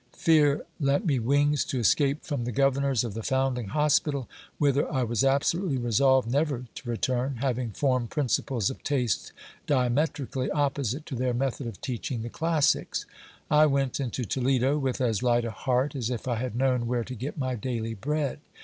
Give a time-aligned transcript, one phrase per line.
[0.17, 4.27] Fear lent me wings to escape from the governors of the foundling hospital,
[4.57, 9.31] whither I was absolutely resolved never to return, having formed principles of taste
[9.67, 13.05] diametrically opposite to their method cf teaching the classics.
[13.51, 17.03] I went into Toledo with as light a heart as if I had known where
[17.03, 18.39] to get my daily bread.